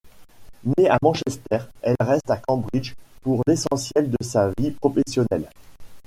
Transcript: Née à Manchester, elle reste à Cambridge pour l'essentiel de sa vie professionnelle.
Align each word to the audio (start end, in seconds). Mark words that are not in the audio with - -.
Née 0.79 0.89
à 0.89 0.97
Manchester, 0.99 1.59
elle 1.83 1.95
reste 1.99 2.31
à 2.31 2.37
Cambridge 2.37 2.95
pour 3.21 3.43
l'essentiel 3.45 4.09
de 4.09 4.17
sa 4.23 4.49
vie 4.57 4.71
professionnelle. 4.71 5.47